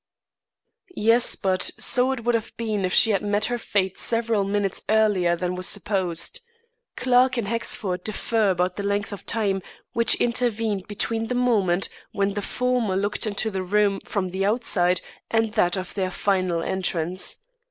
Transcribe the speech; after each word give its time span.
"Yes, 0.95 1.35
but 1.35 1.61
so 1.77 2.11
it 2.11 2.23
would 2.23 2.33
have 2.33 2.57
been 2.57 2.85
if 2.85 2.91
she 2.91 3.11
had 3.11 3.21
met 3.21 3.45
her 3.45 3.59
fate 3.59 3.99
several 3.99 4.43
minutes 4.43 4.81
earlier 4.89 5.35
than 5.35 5.53
was 5.53 5.67
supposed. 5.67 6.39
Clarke 6.97 7.37
and 7.37 7.47
Hexford 7.47 8.03
differ 8.03 8.49
about 8.49 8.77
the 8.77 8.81
length 8.83 9.13
of 9.13 9.27
time 9.27 9.61
which 9.93 10.15
intervened 10.15 10.87
between 10.87 11.27
the 11.27 11.35
moment 11.35 11.87
when 12.13 12.33
the 12.33 12.41
former 12.41 12.95
looked 12.95 13.27
into 13.27 13.51
the 13.51 13.61
room 13.61 13.99
from 14.03 14.29
the 14.29 14.43
outside 14.43 15.01
and 15.29 15.51
that 15.53 15.77
of 15.77 15.93
their 15.93 16.09
final 16.09 16.63
entrance. 16.63 17.37